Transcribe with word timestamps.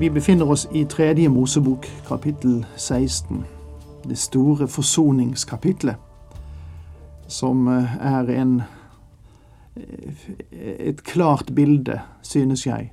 Vi 0.00 0.10
befinner 0.10 0.50
oss 0.50 0.68
i 0.72 0.84
tredje 0.84 1.28
Mosebok, 1.28 1.86
kapittel 2.08 2.66
16. 2.76 3.44
Det 4.04 4.16
store 4.18 4.68
forsoningskapitlet, 4.68 5.96
som 7.26 7.68
eh, 7.68 7.96
er 8.06 8.30
en, 8.30 8.62
eh, 9.76 10.88
et 10.88 11.02
klart 11.04 11.50
bilde, 11.54 12.00
synes 12.22 12.66
jeg, 12.66 12.92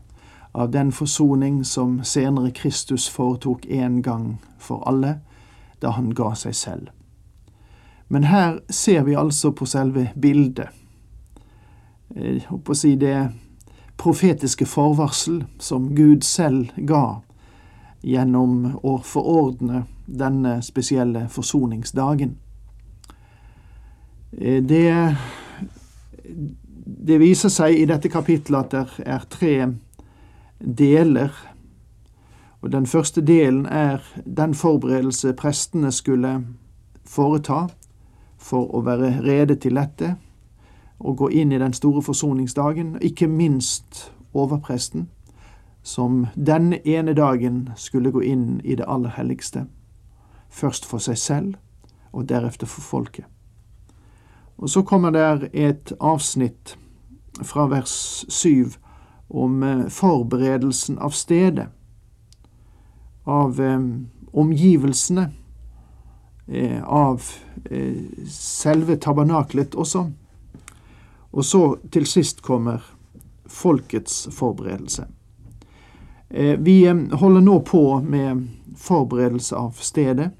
av 0.54 0.72
den 0.72 0.92
forsoning 0.92 1.66
som 1.66 2.04
senere 2.04 2.52
Kristus 2.52 3.10
foretok 3.10 3.66
en 3.70 4.02
gang 4.02 4.42
for 4.60 4.84
alle, 4.84 5.20
da 5.82 5.96
han 5.96 6.12
ga 6.12 6.34
seg 6.36 6.56
selv. 6.56 6.88
Men 8.10 8.24
her 8.24 8.60
ser 8.70 9.04
vi 9.04 9.16
altså 9.16 9.52
på 9.52 9.66
selve 9.66 10.10
bildet. 10.22 10.68
Jeg 12.16 12.44
håper 12.50 12.72
å 12.72 12.82
si 12.84 12.96
det 12.96 13.30
profetiske 13.98 14.66
forvarsel 14.66 15.44
som 15.60 15.96
Gud 15.96 16.24
selv 16.24 16.70
ga 16.78 17.22
gjennom 18.02 18.78
å 18.86 18.98
forordne 19.04 19.86
denne 20.06 20.62
spesielle 20.62 21.26
forsoningsdagen. 21.34 22.38
Eh, 24.32 24.64
det, 24.64 25.16
det 27.10 27.18
viser 27.20 27.52
seg 27.52 27.76
i 27.76 27.88
dette 27.90 28.12
kapittelet 28.14 28.74
at 28.78 28.98
det 28.98 29.08
er 29.08 29.28
tre 29.30 29.56
deler. 30.60 31.34
Og 32.62 32.72
Den 32.72 32.86
første 32.86 33.22
delen 33.22 33.66
er 33.66 34.02
den 34.26 34.54
forberedelse 34.54 35.34
prestene 35.38 35.92
skulle 35.92 36.40
foreta 37.06 37.68
for 38.38 38.70
å 38.76 38.82
være 38.86 39.18
rede 39.26 39.56
til 39.56 39.78
dette 39.78 40.16
å 41.00 41.14
gå 41.14 41.30
inn 41.30 41.52
i 41.52 41.60
den 41.62 41.74
store 41.74 42.02
forsoningsdagen, 42.02 42.98
ikke 43.02 43.28
minst 43.28 44.12
overpresten, 44.34 45.10
som 45.84 46.26
denne 46.36 46.80
ene 46.88 47.14
dagen 47.14 47.70
skulle 47.76 48.12
gå 48.12 48.24
inn 48.24 48.60
i 48.64 48.76
det 48.76 48.88
aller 48.88 49.14
helligste, 49.16 49.68
først 50.50 50.86
for 50.86 51.04
seg 51.04 51.18
selv 51.18 51.56
og 52.12 52.28
deretter 52.30 52.68
for 52.68 52.82
folket. 52.82 53.26
Og 54.58 54.70
så 54.70 54.82
kommer 54.82 55.14
der 55.14 55.50
et 55.54 55.94
avsnitt 56.02 56.78
fra 57.46 57.68
vers 57.70 58.26
syv 58.34 58.78
om 59.30 59.64
eh, 59.64 59.88
forberedelsen 59.88 60.98
av 60.98 61.14
stedet, 61.14 61.68
av 63.24 63.62
eh, 63.62 63.80
omgivelsene, 64.32 65.30
eh, 66.48 66.84
av 66.84 67.22
selve 68.32 68.96
tabernaklet 68.96 69.76
også 69.76 70.08
og 71.32 71.46
så 71.46 71.62
til 71.92 72.08
sist 72.08 72.42
kommer 72.42 72.84
folkets 73.48 74.28
forberedelse. 74.32 75.08
Eh, 76.30 76.60
vi 76.60 76.86
eh, 76.86 76.96
holder 76.96 77.42
nå 77.42 77.60
på 77.60 78.02
med 78.02 78.48
forberedelse 78.78 79.56
av 79.56 79.80
stedet. 79.80 80.32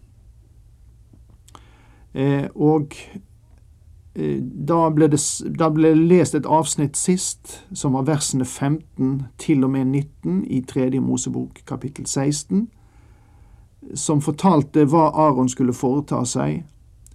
Eh, 2.14 2.46
og 2.56 2.96
da 4.68 4.88
ble, 4.90 5.06
det, 5.14 5.20
da 5.60 5.68
ble 5.70 5.92
det 5.94 6.08
lest 6.10 6.36
et 6.36 6.48
avsnitt 6.50 6.98
sist, 6.98 7.60
som 7.70 7.94
var 7.94 8.08
versene 8.08 8.46
15 8.46 9.28
til 9.38 9.62
og 9.68 9.76
med 9.76 9.86
19 9.86 10.40
i 10.50 10.64
tredje 10.66 11.02
Mosebok 11.02 11.62
kapittel 11.70 12.08
16, 12.08 12.66
som 13.94 14.24
fortalte 14.26 14.88
hva 14.90 15.12
Aron 15.14 15.52
skulle 15.54 15.76
foreta 15.78 16.24
seg 16.26 16.64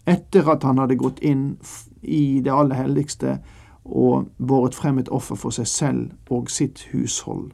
etter 0.06 0.46
at 0.50 0.62
han 0.62 0.78
hadde 0.78 0.98
gått 0.98 1.18
inn 1.26 1.56
i 2.02 2.38
det 2.42 2.54
aller 2.54 2.78
helligste 2.78 3.40
og 3.84 4.28
båret 4.38 4.74
frem 4.74 4.98
et 4.98 5.08
offer 5.08 5.34
for 5.34 5.50
seg 5.50 5.66
selv 5.66 6.10
og 6.30 6.50
sitt 6.50 6.86
hushold. 6.92 7.50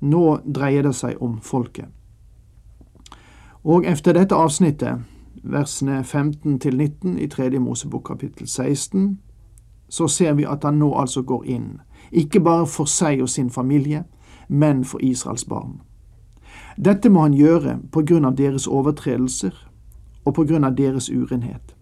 Nå 0.00 0.38
dreier 0.54 0.82
det 0.82 0.94
seg 0.94 1.22
om 1.22 1.38
folket. 1.42 1.88
Og 3.64 3.86
efter 3.86 4.12
dette 4.12 4.34
avsnittet, 4.34 4.98
versene 5.42 6.04
15 6.04 6.58
til 6.60 6.76
19 6.76 7.18
i 7.18 7.26
tredje 7.26 7.58
Mosebok 7.58 8.04
kapittel 8.04 8.48
16, 8.48 9.18
så 9.88 10.08
ser 10.08 10.32
vi 10.32 10.44
at 10.44 10.64
han 10.64 10.78
nå 10.78 10.94
altså 10.94 11.22
går 11.22 11.44
inn, 11.44 11.80
ikke 12.12 12.40
bare 12.40 12.66
for 12.66 12.84
seg 12.84 13.22
og 13.22 13.28
sin 13.28 13.50
familie, 13.50 14.04
men 14.48 14.84
for 14.84 14.98
Israels 15.02 15.44
barn. 15.44 15.80
Dette 16.84 17.08
må 17.08 17.22
han 17.22 17.34
gjøre 17.34 17.78
på 17.92 18.02
grunn 18.02 18.24
av 18.24 18.36
deres 18.36 18.66
overtredelser 18.66 19.54
og 20.24 20.34
på 20.34 20.44
grunn 20.44 20.64
av 20.64 20.76
deres 20.76 21.08
urenhet. 21.10 21.75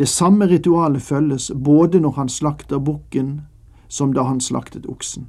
Det 0.00 0.08
samme 0.08 0.46
ritualet 0.48 1.02
følges 1.02 1.50
både 1.64 2.00
når 2.00 2.10
han 2.16 2.28
slakter 2.28 2.78
bukken, 2.78 3.40
som 3.88 4.14
da 4.16 4.22
han 4.24 4.38
slaktet 4.40 4.86
oksen. 4.88 5.26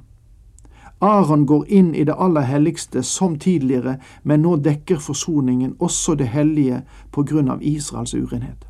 Aron 1.00 1.44
går 1.46 1.66
inn 1.68 1.90
i 1.94 2.04
det 2.08 2.14
aller 2.16 2.46
helligste 2.48 3.02
som 3.02 3.34
tidligere, 3.38 3.98
men 4.22 4.40
nå 4.46 4.54
dekker 4.64 4.96
forsoningen 4.96 5.74
også 5.78 6.14
det 6.14 6.30
hellige 6.32 6.78
på 7.12 7.26
grunn 7.28 7.52
av 7.52 7.60
Israels 7.60 8.14
urenhet. 8.14 8.64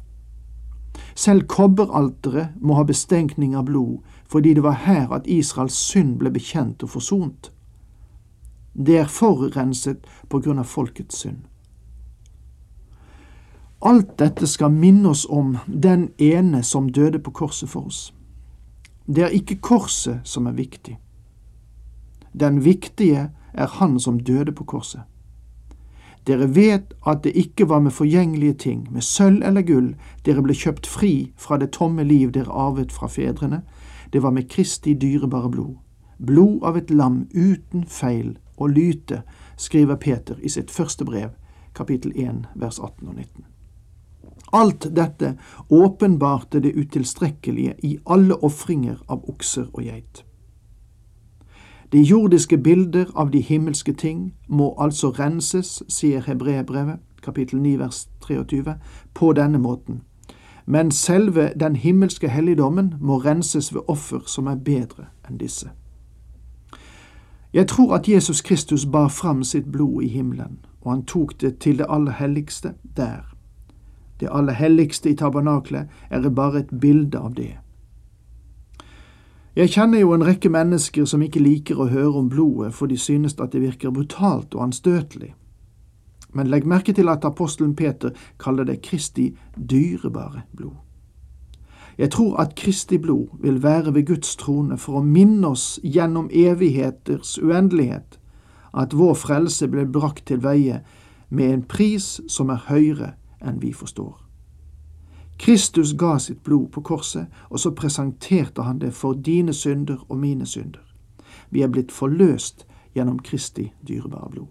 Selv 1.15 1.47
kobberalteret 1.47 2.59
må 2.59 2.81
ha 2.81 2.83
bestenkning 2.89 3.55
av 3.55 3.71
blod, 3.71 4.01
fordi 4.27 4.57
det 4.59 4.67
var 4.67 4.83
her 4.83 5.07
at 5.15 5.31
Israels 5.31 5.79
synd 5.79 6.19
ble 6.19 6.35
bekjent 6.35 6.83
og 6.83 6.97
forsont. 6.97 7.53
Det 8.75 8.99
er 8.99 9.17
forurenset 9.21 10.03
på 10.29 10.43
grunn 10.43 10.59
av 10.59 10.67
folkets 10.67 11.23
synd. 11.23 11.47
Alt 13.84 14.19
dette 14.19 14.47
skal 14.47 14.70
minne 14.70 15.09
oss 15.10 15.25
om 15.26 15.56
den 15.66 16.12
ene 16.19 16.62
som 16.62 16.88
døde 16.88 17.19
på 17.19 17.31
korset 17.34 17.69
for 17.69 17.88
oss. 17.91 18.12
Det 19.06 19.25
er 19.26 19.34
ikke 19.34 19.59
korset 19.59 20.20
som 20.25 20.47
er 20.47 20.54
viktig. 20.54 20.98
Den 22.32 22.65
viktige 22.65 23.31
er 23.53 23.66
Han 23.66 24.00
som 24.00 24.20
døde 24.20 24.53
på 24.53 24.65
korset. 24.65 25.03
Dere 26.26 26.47
vet 26.54 26.94
at 27.06 27.25
det 27.25 27.34
ikke 27.34 27.69
var 27.69 27.81
med 27.81 27.91
forgjengelige 27.91 28.54
ting, 28.54 28.88
med 28.91 29.03
sølv 29.03 29.43
eller 29.43 29.62
gull, 29.62 29.94
dere 30.25 30.43
ble 30.43 30.54
kjøpt 30.54 30.87
fri 30.87 31.32
fra 31.37 31.59
det 31.59 31.72
tomme 31.75 32.04
liv 32.04 32.31
dere 32.31 32.53
arvet 32.54 32.93
fra 32.93 33.09
fedrene, 33.10 33.62
det 34.12 34.22
var 34.22 34.31
med 34.31 34.49
Kristi 34.49 34.94
dyrebare 34.94 35.50
blod, 35.50 35.75
blod 36.19 36.62
av 36.62 36.76
et 36.76 36.91
lam 36.91 37.26
uten 37.34 37.84
feil 37.88 38.37
og 38.56 38.70
lyte, 38.70 39.22
skriver 39.56 39.97
Peter 39.97 40.38
i 40.38 40.49
sitt 40.49 40.70
første 40.70 41.04
brev, 41.04 41.35
kapittel 41.75 42.12
1, 42.14 42.46
vers 42.55 42.78
18 42.78 43.08
og 43.08 43.14
19. 43.14 43.51
Alt 44.52 44.96
dette 44.96 45.38
åpenbarte 45.70 46.60
det 46.60 46.75
utilstrekkelige 46.76 47.75
i 47.82 47.99
alle 48.06 48.37
ofringer 48.44 49.00
av 49.08 49.25
okser 49.28 49.66
og 49.72 49.82
geit. 49.82 50.25
De 51.93 52.00
jordiske 52.02 52.58
bilder 52.58 53.06
av 53.14 53.31
de 53.31 53.40
himmelske 53.40 53.93
ting 53.93 54.34
må 54.49 54.75
altså 54.78 55.10
renses, 55.10 55.82
sier 55.88 56.20
Hebreerbrevet, 56.26 57.00
kapittel 57.22 57.60
9 57.60 57.78
vers 57.78 58.08
23, 58.26 58.75
på 59.14 59.32
denne 59.32 59.58
måten. 59.58 60.02
Men 60.66 60.90
selve 60.90 61.52
den 61.60 61.76
himmelske 61.76 62.28
helligdommen 62.28 62.94
må 63.00 63.19
renses 63.19 63.75
ved 63.75 63.81
offer 63.88 64.20
som 64.26 64.46
er 64.46 64.56
bedre 64.56 65.10
enn 65.28 65.37
disse. 65.37 65.70
Jeg 67.52 67.69
tror 67.69 67.94
at 67.94 68.08
Jesus 68.08 68.40
Kristus 68.40 68.87
bar 68.87 69.08
fram 69.08 69.44
sitt 69.44 69.72
blod 69.72 70.02
i 70.02 70.08
himmelen, 70.08 70.64
og 70.81 70.93
han 70.93 71.04
tok 71.04 71.40
det 71.40 71.58
til 71.58 71.78
det 71.78 71.87
aller 71.88 72.12
helligste 72.12 72.75
der. 72.96 73.37
Det 74.23 74.31
aller 74.31 74.55
helligste 74.55 75.11
i 75.11 75.17
tabernaklet 75.19 75.89
er 76.11 76.29
bare 76.31 76.61
et 76.61 76.71
bilde 76.81 77.19
av 77.19 77.33
det. 77.35 77.57
Jeg 79.57 79.73
kjenner 79.75 79.99
jo 79.99 80.13
en 80.15 80.23
rekke 80.23 80.49
mennesker 80.49 81.05
som 81.11 81.23
ikke 81.27 81.41
liker 81.43 81.81
å 81.83 81.89
høre 81.91 82.21
om 82.21 82.29
blodet, 82.31 82.71
for 82.73 82.87
de 82.87 82.95
synes 82.97 83.35
at 83.43 83.51
det 83.51 83.65
virker 83.65 83.91
brutalt 83.91 84.55
og 84.55 84.63
anstøtelig. 84.69 85.33
Men 86.33 86.47
legg 86.47 86.69
merke 86.71 86.95
til 86.95 87.11
at 87.11 87.27
apostelen 87.27 87.75
Peter 87.75 88.15
kaller 88.39 88.65
det 88.65 88.79
Kristi 88.87 89.33
dyrebare 89.57 90.45
blod. 90.55 90.79
Jeg 91.99 92.11
tror 92.15 92.39
at 92.41 92.55
Kristi 92.55 92.99
blod 92.99 93.35
vil 93.43 93.59
være 93.63 93.95
ved 93.95 94.07
Guds 94.07 94.37
trone 94.37 94.79
for 94.79 95.01
å 95.01 95.03
minne 95.03 95.51
oss 95.51 95.81
gjennom 95.83 96.31
evigheters 96.31 97.41
uendelighet 97.43 98.21
at 98.73 98.95
vår 98.95 99.19
frelse 99.19 99.67
ble 99.69 99.85
brakt 99.91 100.29
til 100.31 100.41
veie 100.47 100.79
med 101.29 101.51
en 101.51 101.67
pris 101.67 102.21
som 102.31 102.55
er 102.55 102.65
høyere 102.71 103.11
enn 103.44 103.61
vi 103.61 103.73
forstår. 103.73 104.17
Kristus 105.37 105.93
ga 105.93 106.19
sitt 106.19 106.43
blod 106.44 106.73
på 106.73 106.83
korset, 106.83 107.27
og 107.50 107.61
så 107.61 107.73
presenterte 107.75 108.62
han 108.62 108.79
det 108.79 108.93
for 108.94 109.15
dine 109.15 109.53
synder 109.53 110.05
og 110.09 110.19
mine 110.19 110.47
synder. 110.47 110.83
Vi 111.50 111.62
er 111.62 111.69
blitt 111.69 111.93
forløst 111.93 112.67
gjennom 112.94 113.19
Kristi 113.19 113.73
dyrebare 113.81 114.31
blod. 114.31 114.47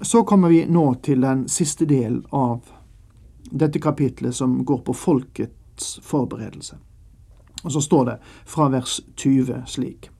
Så 0.00 0.24
kommer 0.24 0.48
vi 0.48 0.64
nå 0.66 0.94
til 0.94 1.20
den 1.20 1.48
siste 1.48 1.84
delen 1.84 2.24
av 2.32 2.72
dette 3.50 3.78
kapitlet 3.78 4.34
som 4.34 4.64
går 4.64 4.78
på 4.78 4.94
folkets 4.96 6.00
forberedelse. 6.02 6.78
Og 7.62 7.72
så 7.72 7.80
står 7.80 8.04
det 8.04 8.16
fra 8.46 8.68
vers 8.72 9.00
20 9.16 9.62
slik. 9.66 10.10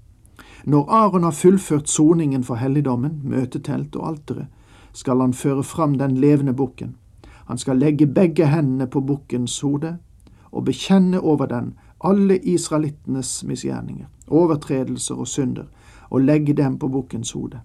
Når 0.64 0.90
Aron 0.90 1.24
har 1.24 1.32
fullført 1.32 1.88
soningen 1.88 2.44
for 2.44 2.60
helligdommen, 2.60 3.20
møtetelt 3.24 3.96
og 3.96 4.08
alteret, 4.08 4.46
skal 4.92 5.20
han 5.20 5.32
føre 5.32 5.62
fram 5.62 5.98
den 5.98 6.16
levende 6.16 6.54
bukken. 6.54 6.96
Han 7.46 7.58
skal 7.58 7.78
legge 7.78 8.06
begge 8.06 8.46
hendene 8.46 8.86
på 8.86 9.00
bukkens 9.00 9.60
hode 9.60 9.96
og 10.52 10.64
bekjenne 10.64 11.20
over 11.20 11.46
den 11.46 11.74
alle 12.04 12.38
israelittenes 12.38 13.44
misgjerninger, 13.44 14.06
overtredelser 14.28 15.14
og 15.14 15.28
synder, 15.28 15.64
og 16.10 16.20
legge 16.20 16.52
dem 16.52 16.78
på 16.78 16.88
bukkens 16.88 17.32
hode. 17.32 17.60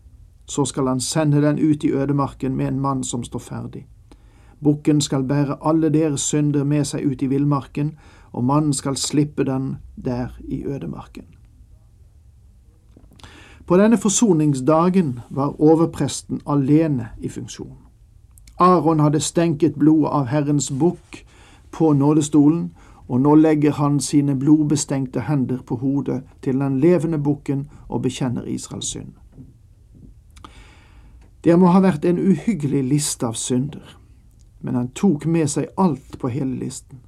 Så 0.45 0.65
skal 0.65 0.87
han 0.87 0.99
sende 0.99 1.41
den 1.41 1.59
ut 1.71 1.83
i 1.83 1.91
ødemarken 1.91 2.55
med 2.55 2.67
en 2.67 2.79
mann 2.79 3.03
som 3.03 3.23
står 3.23 3.39
ferdig. 3.39 3.87
Bukken 4.63 5.01
skal 5.01 5.23
bære 5.23 5.57
alle 5.61 5.89
deres 5.89 6.21
synder 6.21 6.63
med 6.63 6.85
seg 6.85 7.05
ut 7.05 7.21
i 7.21 7.27
villmarken, 7.27 7.97
og 8.31 8.43
mannen 8.43 8.73
skal 8.73 8.97
slippe 8.97 9.43
den 9.43 9.75
der 9.95 10.37
i 10.47 10.65
ødemarken. 10.65 11.25
På 13.65 13.77
denne 13.77 13.97
forsoningsdagen 13.97 15.19
var 15.29 15.61
overpresten 15.61 16.41
alene 16.45 17.07
i 17.21 17.29
funksjon. 17.29 17.77
Aron 18.59 18.99
hadde 18.99 19.19
stenket 19.19 19.75
blodet 19.75 20.11
av 20.11 20.25
Herrens 20.25 20.71
bukk 20.71 21.25
på 21.71 21.93
nådestolen, 21.93 22.75
og 23.07 23.21
nå 23.21 23.35
legger 23.35 23.71
han 23.71 23.99
sine 23.99 24.35
blodbestengte 24.35 25.25
hender 25.27 25.57
på 25.65 25.75
hodet 25.75 26.21
til 26.41 26.59
den 26.59 26.79
levende 26.79 27.17
bukken 27.17 27.67
og 27.87 28.01
bekjenner 28.01 28.45
Israels 28.47 28.85
synd. 28.85 29.13
Det 31.43 31.59
må 31.59 31.69
ha 31.69 31.81
vært 31.81 32.05
en 32.05 32.19
uhyggelig 32.19 32.83
liste 32.83 33.27
av 33.27 33.35
synder, 33.37 33.97
men 34.61 34.75
han 34.75 34.87
tok 34.97 35.25
med 35.25 35.49
seg 35.49 35.67
alt 35.77 36.17
på 36.21 36.31
hele 36.33 36.55
listen. 36.57 37.01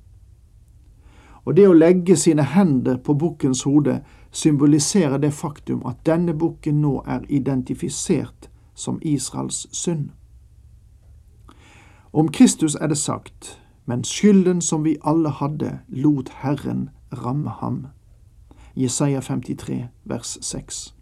Og 1.45 1.56
det 1.56 1.65
å 1.68 1.74
legge 1.74 2.18
sine 2.19 2.44
hender 2.44 2.98
på 2.98 3.15
bukkens 3.18 3.63
hode 3.63 4.01
symboliserer 4.31 5.18
det 5.18 5.33
faktum 5.33 5.81
at 5.85 6.06
denne 6.06 6.33
bukken 6.33 6.81
nå 6.81 7.01
er 7.06 7.25
identifisert 7.29 8.50
som 8.75 9.00
Israels 9.01 9.68
synd. 9.71 10.09
Om 12.13 12.31
Kristus 12.31 12.75
er 12.75 12.88
det 12.88 12.97
sagt, 12.97 13.62
men 13.85 14.03
skylden 14.03 14.62
som 14.62 14.83
vi 14.85 14.97
alle 15.06 15.29
hadde, 15.29 15.79
lot 15.89 16.29
Herren 16.29 16.89
ramme 17.13 17.50
ham. 17.50 17.88
Jesaja 18.75 19.21
53, 19.21 19.88
vers 20.03 20.38
6. 20.41 20.95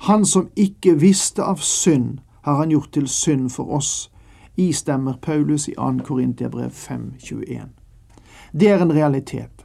Han 0.00 0.26
som 0.26 0.50
ikke 0.56 1.00
visste 1.00 1.42
av 1.42 1.56
synd, 1.56 2.18
har 2.42 2.56
han 2.56 2.70
gjort 2.70 2.92
til 2.92 3.08
synd 3.08 3.50
for 3.50 3.70
oss, 3.70 4.10
istemmer 4.56 5.14
Paulus 5.22 5.68
i 5.68 5.74
2. 5.74 5.98
Korintiabrev 6.04 6.70
5,21. 6.70 7.68
Det 8.52 8.68
er 8.68 8.82
en 8.82 8.92
realitet. 8.92 9.61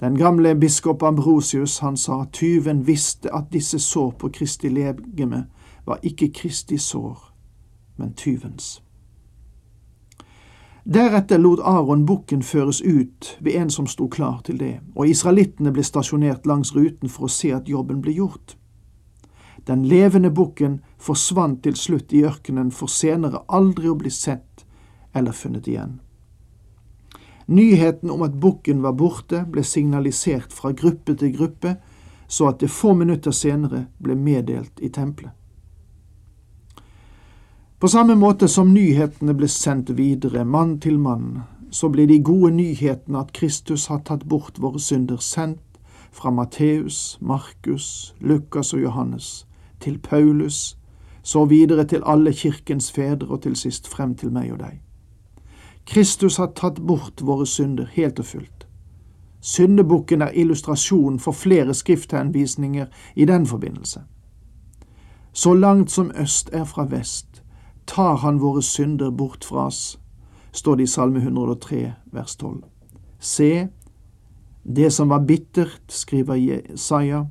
Den 0.00 0.18
gamle 0.18 0.54
biskop 0.54 1.02
Ambrosius 1.02 1.78
han 1.78 1.96
sa 1.96 2.24
tyven 2.32 2.86
visste 2.86 3.34
at 3.34 3.52
disse 3.52 3.78
sår 3.78 4.10
på 4.10 4.28
Kristi 4.30 4.70
legeme 4.70 5.46
var 5.86 5.98
ikke 6.02 6.28
Kristi 6.28 6.78
sår, 6.78 7.18
men 7.96 8.14
tyvens. 8.14 8.82
Deretter 10.84 11.38
lot 11.38 11.60
Aron 11.60 12.06
bukken 12.06 12.42
føres 12.42 12.80
ut 12.80 13.36
ved 13.40 13.58
en 13.60 13.70
som 13.70 13.86
sto 13.86 14.08
klar 14.08 14.40
til 14.44 14.60
det, 14.60 14.78
og 14.94 15.08
israelittene 15.08 15.72
ble 15.74 15.82
stasjonert 15.84 16.46
langs 16.46 16.72
ruten 16.76 17.10
for 17.12 17.26
å 17.26 17.32
se 17.32 17.50
at 17.52 17.68
jobben 17.68 18.00
ble 18.00 18.14
gjort. 18.16 18.56
Den 19.66 19.82
levende 19.84 20.30
bukken 20.30 20.78
forsvant 20.96 21.64
til 21.66 21.76
slutt 21.76 22.12
i 22.12 22.22
ørkenen 22.24 22.70
for 22.70 22.88
senere 22.88 23.42
aldri 23.48 23.90
å 23.90 23.98
bli 23.98 24.10
sett 24.10 24.64
eller 25.12 25.32
funnet 25.36 25.68
igjen. 25.68 25.98
Nyheten 27.48 28.10
om 28.10 28.22
at 28.22 28.40
bukken 28.40 28.82
var 28.84 28.92
borte, 28.92 29.44
ble 29.48 29.64
signalisert 29.64 30.52
fra 30.52 30.74
gruppe 30.76 31.14
til 31.16 31.32
gruppe, 31.36 31.76
så 32.28 32.50
at 32.50 32.60
det 32.60 32.70
få 32.70 32.92
minutter 32.94 33.32
senere 33.32 33.86
ble 34.04 34.16
meddelt 34.16 34.82
i 34.84 34.90
tempelet. 34.92 35.32
På 37.78 37.88
samme 37.88 38.14
måte 38.18 38.48
som 38.48 38.74
nyhetene 38.74 39.32
ble 39.38 39.48
sendt 39.48 39.94
videre, 39.96 40.44
mann 40.44 40.80
til 40.82 40.98
mann, 40.98 41.44
så 41.70 41.88
ble 41.88 42.08
de 42.10 42.18
gode 42.20 42.50
nyhetene 42.56 43.20
at 43.22 43.32
Kristus 43.32 43.86
har 43.86 44.02
tatt 44.04 44.24
bort 44.28 44.58
våre 44.60 44.80
synder, 44.82 45.16
sendt 45.22 45.80
fra 46.12 46.30
Matteus, 46.34 47.18
Markus, 47.20 48.14
Lukas 48.20 48.74
og 48.74 48.82
Johannes, 48.82 49.46
til 49.80 49.98
Paulus, 49.98 50.76
så 51.22 51.44
videre 51.44 51.84
til 51.84 52.02
alle 52.04 52.32
kirkens 52.32 52.92
fedre 52.92 53.30
og 53.30 53.42
til 53.42 53.56
sist 53.56 53.88
frem 53.88 54.14
til 54.18 54.34
meg 54.34 54.52
og 54.52 54.60
deg. 54.64 54.80
Kristus 55.88 56.36
har 56.36 56.46
tatt 56.46 56.78
bort 56.78 57.22
våre 57.24 57.46
synder 57.46 57.88
helt 57.94 58.18
og 58.20 58.26
fullt. 58.28 58.66
Syndebukken 59.40 60.20
er 60.22 60.34
illustrasjon 60.36 61.16
for 61.18 61.32
flere 61.32 61.74
skrifthenvisninger 61.74 62.86
i 63.16 63.24
den 63.24 63.46
forbindelse. 63.46 64.02
Så 65.32 65.54
langt 65.54 65.90
som 65.90 66.10
øst 66.10 66.50
er 66.52 66.64
fra 66.64 66.84
vest, 66.84 67.42
tar 67.86 68.16
han 68.16 68.40
våre 68.40 68.62
synder 68.62 69.10
bort 69.10 69.44
fra 69.44 69.66
oss, 69.66 69.98
står 70.52 70.76
det 70.76 70.82
i 70.82 70.92
Salme 70.92 71.18
103, 71.18 71.92
vers 72.12 72.36
12. 72.36 72.64
Se, 73.18 73.68
det 74.64 74.92
som 74.92 75.08
var 75.08 75.24
bittert, 75.24 75.82
skriver 75.88 76.34
Jesaja, 76.34 77.24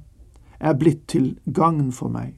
er 0.59 0.73
blitt 0.73 1.05
til 1.07 1.35
gagn 1.53 1.91
for 1.91 2.09
meg. 2.09 2.33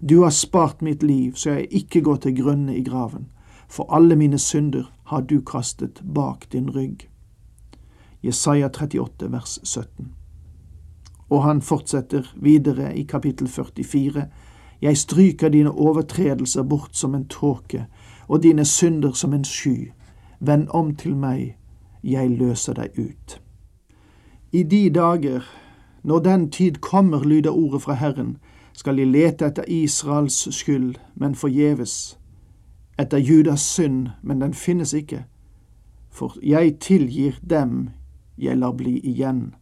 Du 0.00 0.22
har 0.22 0.32
spart 0.32 0.80
mitt 0.82 1.02
liv, 1.02 1.34
så 1.34 1.50
jeg 1.50 1.68
ikke 1.70 2.00
går 2.00 2.16
til 2.16 2.36
grunne 2.40 2.76
i 2.76 2.84
graven, 2.84 3.28
for 3.70 3.86
alle 3.94 4.16
mine 4.16 4.38
synder 4.38 4.92
har 5.04 5.20
du 5.20 5.40
kastet 5.40 6.02
bak 6.14 6.52
din 6.52 6.70
rygg. 6.70 7.10
Jesaja 8.22 8.68
38, 8.68 9.32
vers 9.32 9.58
17. 9.62 10.14
Og 11.28 11.44
han 11.44 11.62
fortsetter 11.62 12.34
videre 12.36 12.96
i 12.96 13.02
kapittel 13.02 13.48
44. 13.48 14.24
Jeg 14.82 14.96
stryker 14.96 15.48
dine 15.48 15.70
overtredelser 15.70 16.62
bort 16.62 16.96
som 16.96 17.14
en 17.14 17.28
tåke, 17.28 17.86
og 18.28 18.42
dine 18.42 18.64
synder 18.64 19.12
som 19.12 19.32
en 19.32 19.44
sky. 19.44 19.92
Vend 20.40 20.68
om 20.70 20.96
til 20.96 21.16
meg, 21.16 21.56
jeg 22.02 22.30
løser 22.30 22.74
deg 22.74 22.98
ut. 22.98 23.40
I 24.52 24.62
de 24.62 24.90
dager, 24.90 25.46
når 26.02 26.18
den 26.18 26.50
tid 26.50 26.80
kommer, 26.80 27.24
lyder 27.24 27.50
ordet 27.50 27.82
fra 27.82 27.94
Herren, 27.94 28.36
skal 28.72 28.96
de 28.96 29.04
lete 29.04 29.46
etter 29.46 29.64
Israels 29.68 30.48
skyld, 30.54 30.94
men 31.14 31.34
forgjeves, 31.34 32.19
etter 33.00 33.18
Judas 33.18 33.64
synd, 33.64 34.08
men 34.22 34.40
den 34.40 34.54
finnes 34.54 34.92
ikke, 34.94 35.24
for 36.10 36.36
jeg 36.42 36.78
tilgir 36.80 37.38
dem 37.42 37.90
jeg 38.38 38.58
lar 38.58 38.72
bli 38.76 38.98
igjen. 39.00 39.54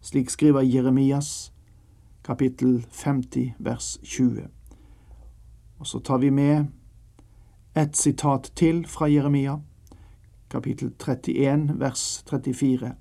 Slik 0.00 0.30
skriver 0.30 0.62
Jeremias, 0.62 1.52
kapittel 2.24 2.86
50, 2.90 3.54
vers 3.58 3.98
20. 4.02 4.48
Og 5.78 5.86
så 5.86 5.98
tar 5.98 6.18
vi 6.18 6.30
med 6.30 6.66
et 7.76 7.96
sitat 7.96 8.52
til 8.56 8.86
fra 8.86 9.06
Jeremia, 9.06 9.58
kapittel 10.50 10.92
31, 10.98 11.80
vers 11.80 12.24
34. 12.30 12.94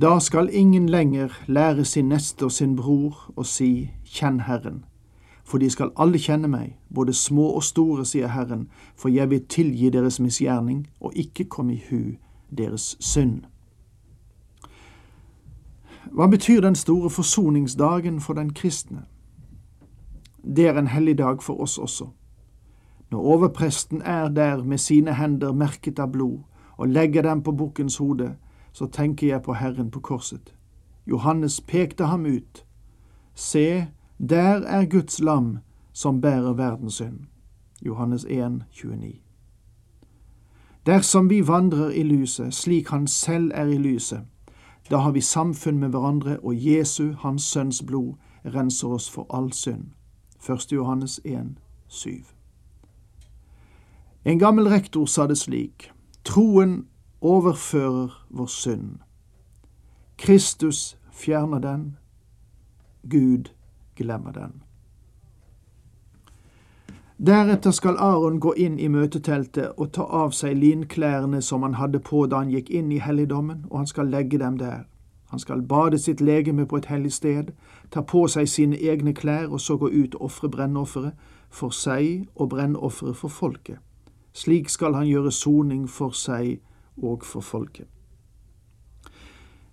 Da 0.00 0.18
skal 0.18 0.48
ingen 0.52 0.88
lenger 0.88 1.28
lære 1.46 1.84
sin 1.84 2.08
neste 2.08 2.44
og 2.44 2.52
sin 2.52 2.76
bror 2.76 3.32
å 3.36 3.44
si 3.44 3.90
Kjenn 4.04 4.40
Herren, 4.46 4.84
for 5.52 5.58
de 5.58 5.70
skal 5.70 5.90
alle 6.00 6.16
kjenne 6.18 6.48
meg, 6.48 6.78
både 6.94 7.12
små 7.12 7.50
og 7.58 7.62
store, 7.62 8.06
sier 8.08 8.30
Herren, 8.32 8.70
for 8.96 9.12
jeg 9.12 9.28
vil 9.30 9.42
tilgi 9.52 9.90
deres 9.92 10.16
misgjerning 10.20 10.86
og 11.00 11.12
ikke 11.12 11.44
komme 11.44 11.74
i 11.74 11.82
hu 11.90 12.14
deres 12.56 12.94
synd. 13.04 13.42
Hva 16.08 16.30
betyr 16.32 16.64
den 16.64 16.74
store 16.74 17.10
forsoningsdagen 17.12 18.20
for 18.20 18.40
den 18.40 18.54
kristne? 18.56 19.04
Det 20.40 20.70
er 20.72 20.78
en 20.78 20.88
hellig 20.88 21.18
dag 21.18 21.42
for 21.44 21.60
oss 21.60 21.76
også. 21.78 22.08
Når 23.10 23.20
overpresten 23.36 24.02
er 24.02 24.28
der 24.28 24.64
med 24.64 24.78
sine 24.78 25.14
hender 25.14 25.52
merket 25.52 26.00
av 26.00 26.14
blod 26.16 26.38
og 26.76 26.88
legger 26.88 27.28
dem 27.28 27.42
på 27.42 27.52
bukkens 27.52 27.96
hode, 28.00 28.36
så 28.72 28.86
tenker 28.86 29.26
jeg 29.26 29.42
på 29.42 29.52
Herren 29.52 29.90
på 29.90 30.00
korset. 30.00 30.54
Johannes 31.06 31.60
pekte 31.60 32.08
ham 32.08 32.24
ut. 32.26 32.64
Se, 33.34 33.86
der 34.28 34.60
er 34.66 34.86
Guds 34.86 35.20
lam 35.20 35.58
som 35.92 36.20
bærer 36.20 36.52
verdens 36.52 36.94
synd. 36.94 37.20
Johannes 37.86 38.24
1, 38.24 38.64
29. 38.70 39.12
Dersom 40.86 41.30
vi 41.30 41.46
vandrer 41.46 41.90
i 41.90 42.02
lyset 42.02 42.54
slik 42.54 42.88
Han 42.88 43.06
selv 43.06 43.50
er 43.54 43.66
i 43.66 43.78
lyset, 43.78 44.20
da 44.90 44.96
har 44.96 45.10
vi 45.10 45.20
samfunn 45.20 45.78
med 45.78 45.88
hverandre, 45.88 46.38
og 46.40 46.66
Jesu, 46.66 47.12
Hans 47.18 47.42
Sønns 47.42 47.82
blod, 47.86 48.14
renser 48.44 48.88
oss 48.88 49.10
for 49.10 49.26
all 49.34 49.52
synd. 49.52 49.84
1. 50.50 50.72
Johannes 50.72 51.20
1, 51.24 51.58
7. 51.88 52.10
En 54.24 54.38
gammel 54.38 54.68
rektor 54.68 55.06
sa 55.06 55.26
det 55.26 55.38
slik, 55.38 55.92
troen 56.24 56.86
overfører 57.20 58.26
vår 58.30 58.46
synd. 58.46 58.98
Kristus 60.18 60.98
fjerner 61.12 61.58
den, 61.58 61.96
Gud 63.10 63.44
glemmer 63.96 64.32
den. 64.32 64.62
Deretter 67.26 67.70
skal 67.70 67.96
Aron 67.98 68.40
gå 68.40 68.54
inn 68.54 68.78
i 68.78 68.88
møteteltet 68.88 69.76
og 69.76 69.92
ta 69.94 70.02
av 70.02 70.32
seg 70.34 70.56
linklærne 70.58 71.42
som 71.42 71.62
han 71.62 71.76
hadde 71.78 72.00
på 72.02 72.24
da 72.26 72.40
han 72.42 72.50
gikk 72.50 72.70
inn 72.70 72.90
i 72.92 72.98
helligdommen, 72.98 73.66
og 73.70 73.78
han 73.78 73.86
skal 73.86 74.10
legge 74.10 74.38
dem 74.38 74.56
der. 74.58 74.88
Han 75.30 75.38
skal 75.38 75.62
bade 75.62 75.98
sitt 75.98 76.20
legeme 76.20 76.66
på 76.66 76.76
et 76.76 76.88
hellig 76.90 77.12
sted, 77.12 77.52
ta 77.90 78.02
på 78.02 78.26
seg 78.26 78.48
sine 78.48 78.76
egne 78.76 79.14
klær 79.14 79.46
og 79.52 79.60
så 79.60 79.76
gå 79.76 79.88
ut 79.88 80.14
og 80.14 80.24
ofre 80.28 80.48
brennofferet 80.48 81.14
for 81.48 81.70
seg 81.70 82.26
og 82.34 82.48
brennofferet 82.48 83.16
for 83.16 83.28
folket. 83.28 83.78
Slik 84.32 84.68
skal 84.68 84.94
han 84.94 85.06
gjøre 85.06 85.30
soning 85.30 85.88
for 85.88 86.10
seg 86.10 86.58
og 86.96 87.24
for 87.24 87.40
folket. 87.40 87.86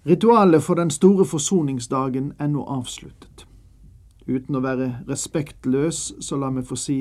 Ritualet 0.06 0.64
for 0.64 0.76
den 0.76 0.90
store 0.90 1.26
forsoningsdagen 1.26 2.34
er 2.40 2.48
nå 2.48 2.64
avsluttet. 2.64 3.29
Uten 4.30 4.56
å 4.56 4.62
være 4.62 4.92
respektløs, 5.10 6.14
så 6.22 6.38
la 6.38 6.52
meg 6.54 6.68
få 6.70 6.78
si 6.78 7.00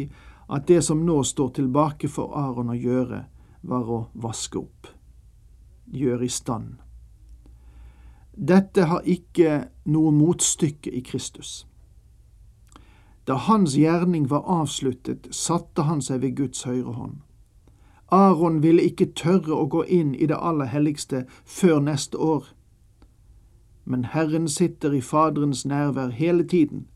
at 0.49 0.69
det 0.69 0.81
som 0.87 1.05
nå 1.05 1.21
står 1.29 1.51
tilbake 1.61 2.09
for 2.09 2.33
Aron 2.37 2.73
å 2.73 2.77
gjøre, 2.77 3.27
var 3.63 3.91
å 3.91 3.99
vaske 4.17 4.63
opp, 4.63 4.89
gjøre 5.93 6.25
i 6.25 6.33
stand. 6.33 6.79
Dette 8.33 8.87
har 8.89 9.05
ikke 9.05 9.69
noe 9.91 10.13
motstykke 10.15 10.93
i 10.95 11.03
Kristus. 11.05 11.67
Da 13.29 13.35
hans 13.35 13.75
gjerning 13.77 14.29
var 14.31 14.47
avsluttet, 14.49 15.29
satte 15.35 15.85
han 15.85 16.01
seg 16.01 16.23
ved 16.23 16.37
Guds 16.37 16.63
høyre 16.65 16.95
hånd. 16.97 17.17
Aron 18.09 18.63
ville 18.63 18.87
ikke 18.89 19.11
tørre 19.13 19.53
å 19.53 19.67
gå 19.69 19.83
inn 19.85 20.15
i 20.15 20.27
det 20.31 20.39
aller 20.41 20.71
helligste 20.73 21.27
før 21.45 21.83
neste 21.85 22.17
år. 22.17 22.47
Men 23.85 24.07
Herren 24.15 24.49
sitter 24.49 24.95
i 24.97 25.03
Faderens 25.05 25.67
nærvær 25.67 26.15
hele 26.17 26.47
tiden, 26.47 26.87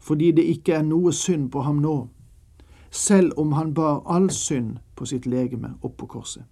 fordi 0.00 0.32
det 0.32 0.44
ikke 0.44 0.74
er 0.74 0.82
noe 0.82 1.12
synd 1.12 1.50
på 1.52 1.62
ham 1.62 1.82
nå, 1.84 2.08
selv 2.90 3.32
om 3.38 3.52
han 3.52 3.74
bar 3.74 4.02
all 4.06 4.30
synd 4.30 4.78
på 4.96 5.06
sitt 5.06 5.26
legeme 5.26 5.74
opp 5.82 5.96
på 6.00 6.06
korset. 6.06 6.44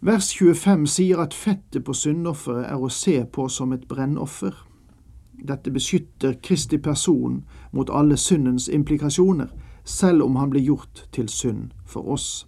Vers 0.00 0.30
25 0.30 0.86
sier 0.86 1.18
at 1.18 1.34
fettet 1.34 1.82
på 1.84 1.92
syndofferet 1.96 2.68
er 2.70 2.78
å 2.78 2.90
se 2.92 3.16
på 3.24 3.48
som 3.50 3.72
et 3.74 3.88
brennoffer. 3.90 4.54
Dette 5.42 5.72
beskytter 5.74 6.36
Kristi 6.42 6.78
person 6.78 7.40
mot 7.72 7.90
alle 7.90 8.16
syndens 8.16 8.68
implikasjoner, 8.68 9.48
selv 9.84 10.22
om 10.22 10.36
han 10.36 10.52
ble 10.52 10.62
gjort 10.62 11.08
til 11.12 11.28
synd 11.28 11.72
for 11.86 12.06
oss. 12.14 12.46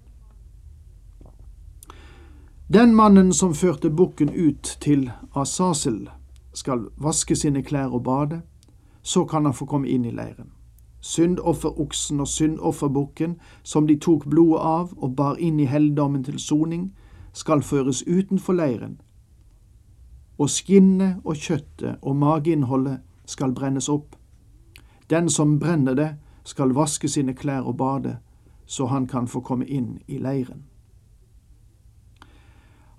Den 2.71 2.95
mannen 2.95 3.33
som 3.35 3.55
førte 3.55 3.91
bukken 3.91 4.31
ut 4.31 4.77
til 4.81 5.09
Asasel, 5.35 6.07
skal 6.53 6.89
vaske 6.97 7.37
sine 7.37 7.63
klær 7.63 7.87
og 7.87 8.05
bade, 8.05 8.41
så 9.03 9.25
kan 9.25 9.45
han 9.45 9.55
få 9.55 9.67
komme 9.67 9.89
inn 9.89 10.05
i 10.05 10.11
leiren. 10.11 10.53
Syndofferoksen 11.01 12.21
og 12.21 12.29
syndofferbukken, 12.29 13.37
som 13.63 13.87
de 13.87 13.97
tok 13.97 14.27
blodet 14.29 14.61
av 14.61 14.93
og 14.97 15.17
bar 15.17 15.39
inn 15.39 15.61
i 15.61 15.69
helligdommen 15.69 16.25
til 16.25 16.39
soning, 16.39 16.91
skal 17.33 17.63
føres 17.63 18.03
utenfor 18.07 18.53
leiren, 18.53 19.01
og 20.39 20.51
skinnet 20.51 21.21
og 21.25 21.37
kjøttet 21.37 21.99
og 22.03 22.17
mageinnholdet 22.17 23.01
skal 23.29 23.53
brennes 23.55 23.89
opp. 23.89 24.17
Den 25.11 25.29
som 25.29 25.59
brenner 25.59 25.95
det, 25.95 26.11
skal 26.45 26.75
vaske 26.75 27.09
sine 27.09 27.35
klær 27.35 27.61
og 27.69 27.77
bade, 27.77 28.17
så 28.67 28.87
han 28.87 29.07
kan 29.07 29.29
få 29.29 29.41
komme 29.41 29.67
inn 29.67 29.99
i 30.09 30.19
leiren. 30.19 30.65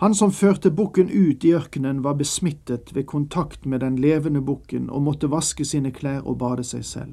Han 0.02 0.16
som 0.16 0.32
førte 0.32 0.72
bukken 0.72 1.12
ut 1.14 1.44
i 1.46 1.52
ørkenen, 1.54 2.04
var 2.04 2.16
besmittet 2.18 2.90
ved 2.96 3.04
kontakt 3.06 3.66
med 3.66 3.80
den 3.80 4.00
levende 4.02 4.42
bukken 4.42 4.90
og 4.90 5.04
måtte 5.06 5.30
vaske 5.30 5.66
sine 5.66 5.92
klær 5.94 6.26
og 6.26 6.40
bade 6.42 6.64
seg 6.66 6.86
selv. 6.86 7.12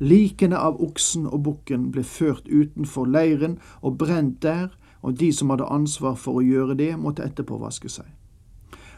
Likene 0.00 0.58
av 0.58 0.82
oksen 0.82 1.28
og 1.30 1.44
bukken 1.46 1.92
ble 1.94 2.02
ført 2.02 2.50
utenfor 2.50 3.06
leiren 3.06 3.60
og 3.82 4.00
brent 4.02 4.42
der, 4.42 4.74
og 5.02 5.20
de 5.20 5.30
som 5.32 5.54
hadde 5.54 5.70
ansvar 5.70 6.18
for 6.18 6.40
å 6.40 6.42
gjøre 6.42 6.74
det, 6.74 6.90
måtte 6.98 7.22
etterpå 7.22 7.60
vaske 7.62 7.88
seg. 7.88 8.10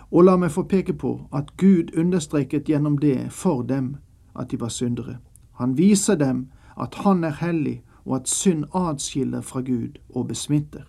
Og 0.08 0.24
la 0.24 0.40
meg 0.40 0.56
få 0.56 0.64
peke 0.64 0.96
på 0.96 1.14
at 1.36 1.52
Gud 1.60 1.92
understreket 1.92 2.72
gjennom 2.72 2.96
det 3.04 3.32
for 3.36 3.68
dem 3.68 3.98
at 4.32 4.48
de 4.48 4.60
var 4.60 4.72
syndere. 4.72 5.18
Han 5.60 5.76
viser 5.76 6.16
dem 6.16 6.46
at 6.80 7.02
han 7.04 7.24
er 7.24 7.36
hellig, 7.36 7.82
og 8.06 8.22
at 8.22 8.28
synd 8.32 8.64
adskiller 8.72 9.44
fra 9.44 9.60
Gud 9.60 10.00
og 10.14 10.28
besmitter. 10.32 10.88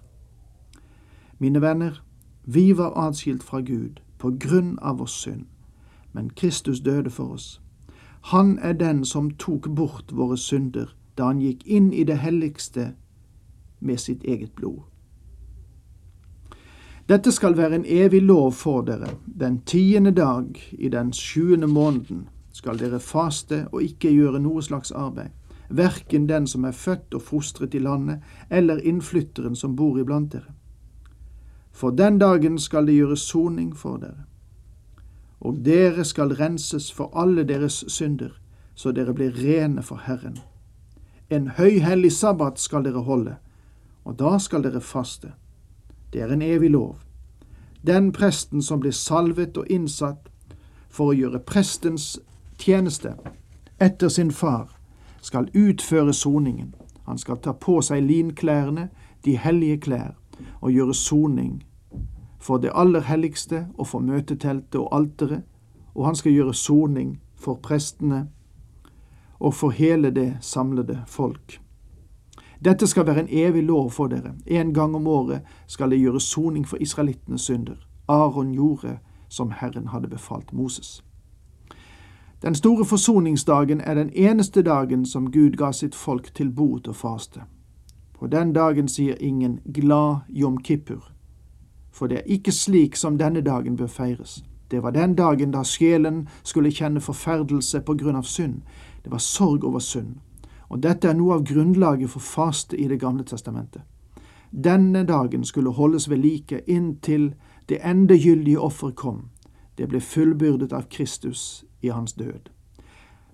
Mine 1.40 1.62
venner, 1.62 2.04
vi 2.44 2.72
var 2.78 3.08
adskilt 3.08 3.44
fra 3.44 3.62
Gud 3.62 4.00
på 4.18 4.32
grunn 4.40 4.78
av 4.82 4.98
vår 4.98 5.06
synd, 5.06 5.46
men 6.12 6.30
Kristus 6.30 6.80
døde 6.80 7.10
for 7.10 7.38
oss. 7.38 7.62
Han 8.32 8.58
er 8.60 8.74
den 8.74 9.06
som 9.06 9.32
tok 9.32 9.70
bort 9.70 10.12
våre 10.12 10.38
synder 10.38 10.96
da 11.18 11.30
han 11.30 11.42
gikk 11.42 11.66
inn 11.66 11.94
i 11.94 12.04
det 12.04 12.18
helligste 12.18 12.92
med 13.80 14.00
sitt 14.00 14.24
eget 14.24 14.56
blod. 14.56 14.82
Dette 17.08 17.32
skal 17.32 17.56
være 17.58 17.76
en 17.76 17.86
evig 17.86 18.22
lov 18.22 18.52
for 18.52 18.82
dere. 18.82 19.14
Den 19.26 19.62
tiende 19.62 20.12
dag 20.12 20.58
i 20.72 20.90
den 20.90 21.14
sjuende 21.14 21.68
måneden 21.68 22.28
skal 22.52 22.80
dere 22.80 23.00
faste 23.00 23.68
og 23.72 23.84
ikke 23.84 24.12
gjøre 24.12 24.42
noe 24.44 24.62
slags 24.62 24.92
arbeid, 24.92 25.32
verken 25.70 26.28
den 26.28 26.48
som 26.48 26.66
er 26.66 26.76
født 26.76 27.14
og 27.14 27.22
fostret 27.22 27.74
i 27.74 27.80
landet, 27.80 28.20
eller 28.50 28.84
innflytteren 28.84 29.56
som 29.56 29.76
bor 29.76 30.00
iblant 30.00 30.34
dere. 30.34 30.57
For 31.78 31.94
den 31.94 32.18
dagen 32.18 32.58
skal 32.60 32.88
det 32.90 32.98
gjøres 32.98 33.28
soning 33.30 33.76
for 33.78 34.02
dere 34.02 34.28
og 35.40 35.58
dere 35.66 36.06
skal 36.06 36.34
renses 36.36 36.92
for 36.92 37.12
alle 37.18 37.44
deres 37.44 37.84
synder, 37.88 38.30
så 38.76 38.92
dere 38.92 39.14
blir 39.14 39.36
rene 39.38 39.84
for 39.84 40.02
Herren. 40.06 40.40
En 41.30 41.48
høyhellig 41.58 42.12
sabbat 42.12 42.60
skal 42.60 42.86
dere 42.86 43.04
holde, 43.04 43.36
og 44.06 44.20
da 44.20 44.38
skal 44.40 44.64
dere 44.64 44.82
faste. 44.82 45.34
Det 46.14 46.22
er 46.22 46.34
en 46.34 46.42
evig 46.42 46.72
lov. 46.72 46.98
Den 47.88 48.12
presten 48.12 48.62
som 48.62 48.80
blir 48.80 48.92
salvet 48.92 49.58
og 49.58 49.68
innsatt 49.70 50.30
for 50.90 51.12
å 51.12 51.18
gjøre 51.18 51.44
prestens 51.46 52.18
tjeneste 52.58 53.14
etter 53.80 54.10
sin 54.10 54.32
far, 54.32 54.74
skal 55.22 55.50
utføre 55.54 56.14
soningen. 56.14 56.74
Han 57.06 57.18
skal 57.18 57.38
ta 57.38 57.52
på 57.52 57.82
seg 57.82 58.04
linklærne, 58.04 58.90
de 59.26 59.36
hellige 59.38 59.78
klær, 59.78 60.16
og 60.62 60.72
gjøre 60.72 60.94
soning 60.94 61.64
for 62.40 62.58
det 62.58 62.72
aller 62.76 63.02
helligste 63.02 63.68
og 63.78 63.88
for 63.88 64.00
møteteltet 64.00 64.76
og 64.76 64.96
alteret, 64.96 65.44
og 65.96 66.06
han 66.06 66.16
skal 66.16 66.32
gjøre 66.32 66.54
soning 66.54 67.22
for 67.36 67.60
prestene 67.64 68.28
og 69.40 69.54
for 69.54 69.70
hele 69.70 70.10
det 70.10 70.38
samlede 70.42 71.02
folk. 71.08 71.62
Dette 72.66 72.88
skal 72.88 73.06
være 73.08 73.20
en 73.20 73.30
evig 73.30 73.64
lov 73.64 73.92
for 73.92 74.08
dere. 74.08 74.34
En 74.46 74.74
gang 74.74 74.96
om 74.96 75.08
året 75.08 75.42
skal 75.68 75.92
det 75.92 76.00
gjøre 76.00 76.20
soning 76.20 76.68
for 76.68 76.78
israelittenes 76.78 77.42
synder. 77.42 77.76
Aron 78.08 78.54
gjorde 78.54 78.98
som 79.30 79.52
Herren 79.52 79.88
hadde 79.88 80.08
befalt 80.08 80.54
Moses. 80.54 81.04
Den 82.42 82.56
store 82.56 82.86
forsoningsdagen 82.86 83.82
er 83.82 83.94
den 83.94 84.10
eneste 84.14 84.62
dagen 84.62 85.06
som 85.06 85.32
Gud 85.32 85.58
ga 85.58 85.72
sitt 85.72 85.96
folk 85.96 86.36
til 86.36 86.52
bot 86.52 86.88
og 86.88 86.96
faste. 86.96 87.42
På 88.20 88.28
den 88.28 88.54
dagen 88.54 88.88
sier 88.88 89.16
ingen 89.22 89.60
glad 89.66 90.18
jom 90.30 90.58
kippur, 90.58 91.12
for 91.92 92.08
det 92.08 92.18
er 92.18 92.32
ikke 92.34 92.52
slik 92.52 92.96
som 92.96 93.18
denne 93.18 93.42
dagen 93.42 93.76
bør 93.78 93.88
feires. 93.88 94.44
Det 94.72 94.84
var 94.84 94.92
den 94.92 95.16
dagen 95.16 95.52
da 95.52 95.64
sjelen 95.64 96.28
skulle 96.44 96.72
kjenne 96.72 97.02
forferdelse 97.02 97.82
på 97.82 97.94
grunn 97.94 98.16
av 98.16 98.24
synd. 98.24 98.62
Det 99.04 99.12
var 99.12 99.18
sorg 99.18 99.64
over 99.64 99.80
synd. 99.80 100.16
Og 100.70 100.84
dette 100.84 101.08
er 101.08 101.16
noe 101.16 101.38
av 101.38 101.46
grunnlaget 101.48 102.10
for 102.10 102.20
faste 102.20 102.78
i 102.78 102.88
Det 102.88 103.00
gamle 103.00 103.24
testamentet. 103.24 103.82
Denne 104.52 105.04
dagen 105.04 105.44
skulle 105.44 105.72
holdes 105.72 106.10
ved 106.10 106.18
like 106.18 106.62
inntil 106.68 107.34
det 107.70 107.80
endegyldige 107.84 108.60
offer 108.60 108.92
kom. 108.92 109.30
Det 109.78 109.88
ble 109.88 110.00
fullbyrdet 110.00 110.74
av 110.74 110.88
Kristus 110.90 111.66
i 111.82 111.88
hans 111.88 112.14
død. 112.14 112.50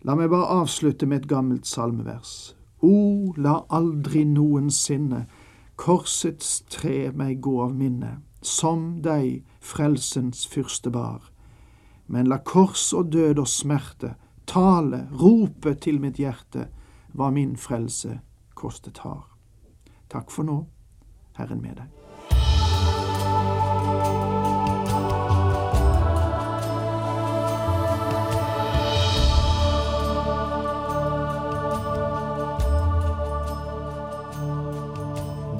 La 0.03 0.15
meg 0.15 0.29
bare 0.29 0.45
avslutte 0.45 1.05
med 1.05 1.17
et 1.17 1.27
gammelt 1.27 1.67
salmevers. 1.67 2.55
O, 2.83 3.31
la 3.37 3.61
aldri 3.71 4.25
noensinne 4.27 5.23
korsets 5.79 6.61
tre 6.69 7.11
meg 7.15 7.39
gå 7.41 7.55
av 7.63 7.73
minne 7.75 8.17
som 8.43 9.01
deg 9.01 9.43
frelsens 9.63 10.43
fyrste 10.51 10.91
bar. 10.91 11.31
Men 12.07 12.27
la 12.27 12.41
kors 12.43 12.91
og 12.93 13.13
død 13.15 13.39
og 13.39 13.47
smerte 13.47 14.13
tale, 14.45 15.07
rope 15.15 15.75
til 15.79 16.01
mitt 16.03 16.19
hjerte 16.19 16.67
hva 17.15 17.31
min 17.31 17.55
frelse 17.57 18.19
kostet 18.59 19.03
har. 19.07 19.29
Takk 20.11 20.31
for 20.31 20.43
nå, 20.43 20.63
Herren 21.39 21.63
med 21.63 21.79
deg. 21.79 22.02